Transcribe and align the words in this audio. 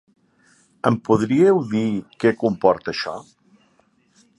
Em 0.89 0.97
podríeu 1.09 1.61
dir 1.75 1.85
què 2.25 2.35
comporta 2.45 2.95
això? 2.97 3.15